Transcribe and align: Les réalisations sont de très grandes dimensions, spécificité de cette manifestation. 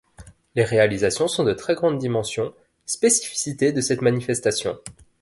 Les 0.55 0.63
réalisations 0.63 1.27
sont 1.27 1.43
de 1.43 1.53
très 1.53 1.75
grandes 1.75 1.99
dimensions, 1.99 2.55
spécificité 2.87 3.71
de 3.71 3.81
cette 3.81 4.01
manifestation. 4.01 4.79